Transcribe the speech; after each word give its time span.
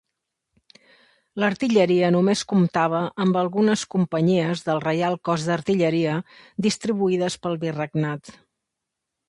L'artilleria 1.43 2.09
només 2.15 2.41
comptava 2.53 3.01
amb 3.27 3.37
algunes 3.43 3.83
companyies 3.97 4.65
del 4.71 4.83
Reial 4.87 5.21
Cos 5.29 5.47
d'Artilleria 5.51 6.19
distribuïdes 6.69 7.41
pel 7.45 7.61
virregnat. 7.67 8.35